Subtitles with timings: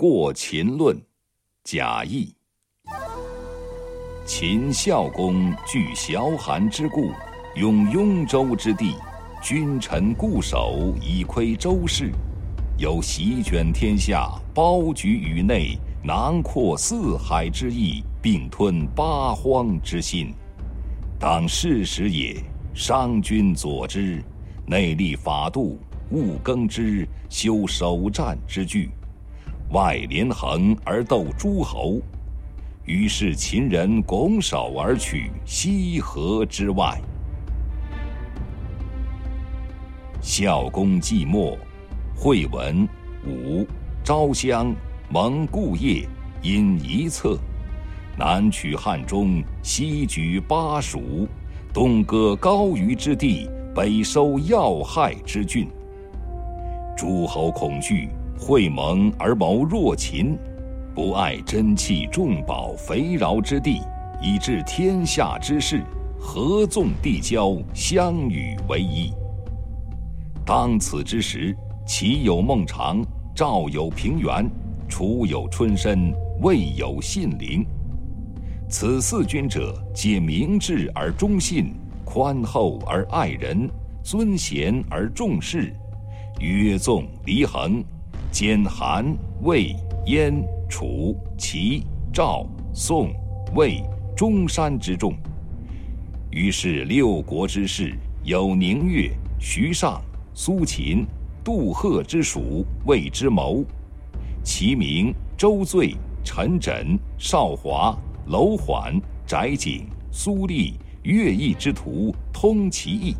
[0.00, 0.98] 过秦论，
[1.62, 2.34] 贾谊。
[4.24, 7.10] 秦孝公据崤函之故，
[7.54, 8.94] 用雍州之地，
[9.42, 12.10] 君臣固守以窥周室，
[12.78, 20.32] 有席卷天下、包举宇内、囊括四海之意，并吞八荒之心。
[21.18, 22.42] 当世时也，
[22.72, 24.24] 商君佐之，
[24.66, 25.78] 内立法度，
[26.10, 28.88] 务耕之，修守战之具。
[29.72, 32.00] 外连横而斗诸侯，
[32.86, 37.00] 于是秦人拱手而取西河之外。
[40.20, 41.56] 孝公寂寞，
[42.16, 42.86] 惠文、
[43.24, 43.64] 武、
[44.02, 44.74] 昭襄
[45.08, 46.04] 蒙故业，
[46.42, 47.38] 因一策，
[48.18, 51.28] 南取汉中，西举巴蜀，
[51.72, 55.68] 东割高于之地，北收要害之郡。
[56.96, 58.08] 诸侯恐惧。
[58.40, 60.36] 会盟而谋弱秦，
[60.94, 63.82] 不爱珍器重宝肥饶之地，
[64.20, 65.84] 以致天下之事，
[66.18, 69.12] 合纵递交，相与为一。
[70.44, 71.54] 当此之时，
[71.86, 73.04] 齐有孟尝，
[73.36, 74.50] 赵有平原，
[74.88, 76.10] 楚有春申，
[76.40, 77.64] 魏有信陵。
[78.70, 81.74] 此四君者，皆明智而忠信，
[82.06, 83.68] 宽厚而爱人，
[84.02, 85.74] 尊贤而重士，
[86.40, 87.84] 约纵离衡。
[88.30, 89.74] 兼韩、魏、
[90.06, 90.32] 燕、
[90.68, 93.12] 楚、齐、赵、宋、
[93.54, 93.82] 魏、
[94.16, 95.12] 中山之众，
[96.30, 97.92] 于是六国之士
[98.22, 100.00] 有宁越、徐尚、
[100.32, 101.04] 苏秦、
[101.42, 103.64] 杜赫之属，谓之谋；
[104.44, 108.94] 其名周醉、陈轸、邵华、楼缓、
[109.26, 113.16] 翟景、苏厉、乐毅之徒，通其意。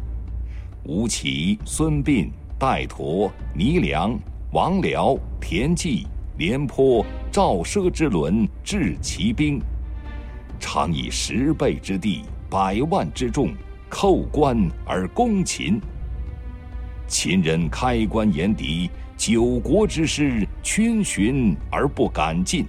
[0.85, 4.17] 吴起、孙膑、戴佗、倪良。
[4.53, 9.63] 王僚、田忌、廉颇、赵奢之轮治其兵，
[10.59, 13.51] 常以十倍之地、百万之众，
[13.89, 15.81] 寇关而攻秦。
[17.07, 22.67] 秦人开关严敌，九国之师逡巡而不敢进。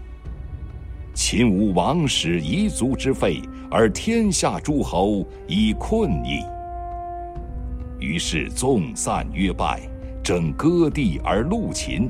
[1.15, 6.43] 秦无王室遗族之废，而天下诸侯已困矣。
[7.99, 9.90] 于是纵散约败。
[10.23, 12.09] 正割地而戮秦，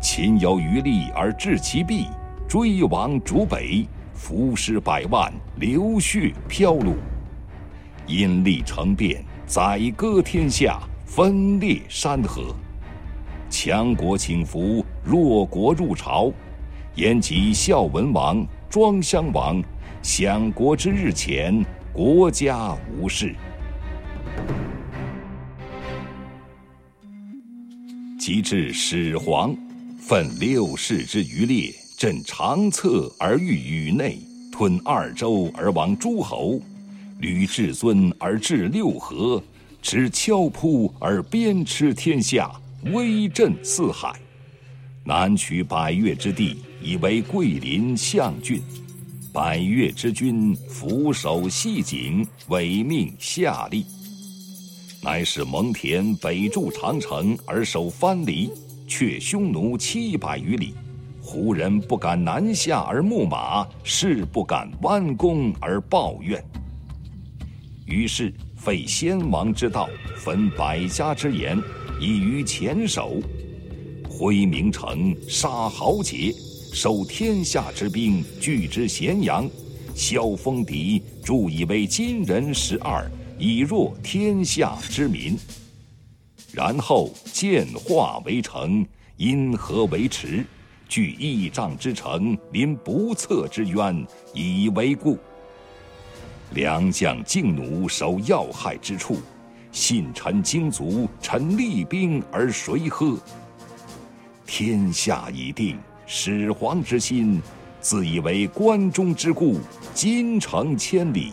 [0.00, 2.08] 秦有余力而制其弊，
[2.48, 6.94] 追亡逐北，伏尸百万，流血飘橹。
[8.08, 12.54] 因利成变，宰割天下，分裂山河。
[13.48, 16.32] 强国请服，弱国入朝。
[16.96, 19.62] 延及孝文王、庄襄王，
[20.02, 23.34] 享国之日前，国家无事。
[28.22, 29.52] 及至始皇，
[29.98, 34.16] 奋六世之余烈，振长策而御宇内，
[34.52, 36.60] 吞二周而亡诸侯，
[37.18, 39.42] 履至尊而治六合，
[39.82, 42.48] 执敲扑而鞭笞天下，
[42.92, 44.14] 威震四海。
[45.04, 48.62] 南取百越之地，以为桂林象郡。
[49.32, 53.84] 百越之君俯首系颈，委命下吏。
[55.04, 58.48] 乃使蒙恬北筑长城而守藩篱，
[58.86, 60.74] 却匈奴七百余里。
[61.20, 66.40] 胡人不敢南下而牧马，士不敢弯弓而抱怨。
[67.84, 71.60] 于是废先王之道，焚百家之言，
[72.00, 73.20] 以于前首。
[74.08, 76.32] 挥名城，杀豪杰，
[76.72, 79.50] 收天下之兵，聚之咸阳。
[79.96, 83.10] 萧封敌，铸以为金人十二。
[83.38, 85.36] 以弱天下之民，
[86.52, 90.44] 然后建化为城，因河为池，
[90.88, 95.18] 据亿丈之城，临不测之渊，以为固。
[96.54, 99.16] 良将劲弩守要害之处，
[99.72, 103.18] 信臣精卒，臣厉兵而谁喝？
[104.46, 107.40] 天下已定，始皇之心，
[107.80, 109.58] 自以为关中之固，
[109.94, 111.32] 金城千里。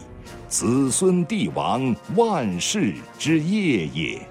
[0.49, 4.27] 子孙帝王万世之业也。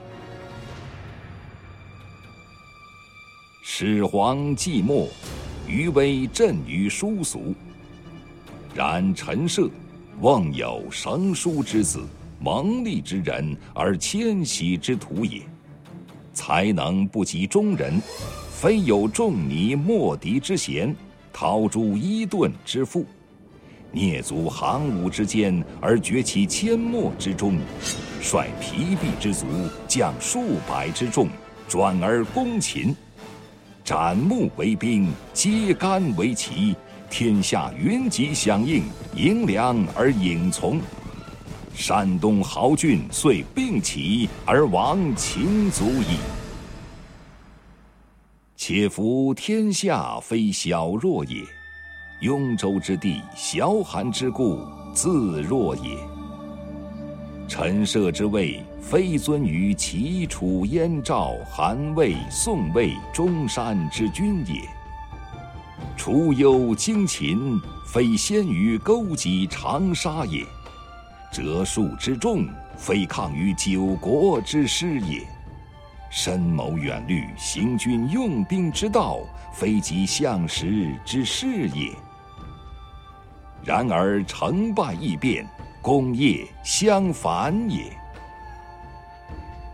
[3.63, 5.07] 始皇寂寞，
[5.69, 7.55] 余威震于殊俗。
[8.75, 9.71] 然陈涉，
[10.21, 12.05] 望有绳书之子，
[12.41, 15.41] 蒙利之人，而迁徙之徒也。
[16.33, 18.03] 才能不及中人，
[18.51, 20.95] 非有仲尼、莫迪之贤，
[21.33, 23.07] 陶朱、伊顿之富。
[23.93, 27.59] 蹑足行伍之间，而绝其阡陌之中；
[28.21, 29.47] 率疲弊之卒，
[29.87, 31.29] 将数百之众，
[31.67, 32.95] 转而攻秦。
[33.85, 36.77] 斩木为兵，揭竿为旗，
[37.09, 38.85] 天下云集响应，
[39.17, 40.79] 迎粮而引从。
[41.75, 46.19] 山东豪俊遂并起而亡秦族矣。
[48.57, 51.43] 且夫天下非小弱也，
[52.21, 55.97] 雍州之地，小寒之故，自若也。
[57.47, 64.65] 陈涉之位，非尊于齐楚燕赵韩魏宋魏中山之君也；
[65.97, 67.57] 楚幽荆秦，
[67.87, 70.45] 非先于勾稽长沙也。
[71.33, 72.45] 折数之众，
[72.77, 75.21] 非抗于九国之师也；
[76.11, 79.21] 深谋远虑，行军用兵之道，
[79.53, 81.93] 非及相识之事也。
[83.65, 85.47] 然而成败易变，
[85.83, 87.85] 功业相反也。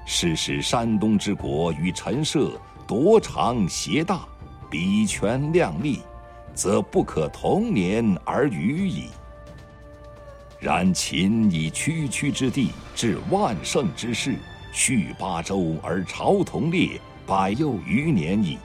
[0.07, 2.53] 是使山东之国与陈涉
[2.87, 4.27] 夺长挟大，
[4.71, 6.03] 比权量力，
[6.55, 9.09] 则不可同年而语矣。
[10.61, 14.37] 然秦以区区之地至万乘之势，
[14.73, 18.59] 续八州而朝同列，百又余年矣。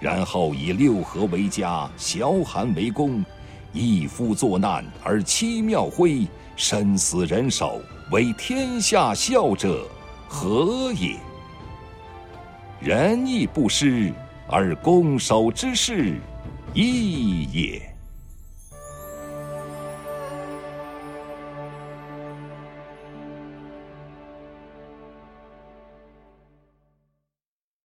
[0.00, 3.24] 然后以六合为家，小寒为公，
[3.72, 6.26] 一夫作难而妻庙徽，
[6.56, 7.80] 身死人手，
[8.10, 9.86] 为天下笑者，
[10.28, 11.16] 何也？
[12.80, 14.12] 仁义不施
[14.48, 16.16] 而攻守之势，
[16.74, 17.89] 义也。